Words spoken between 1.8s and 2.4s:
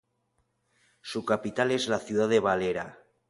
la ciudad de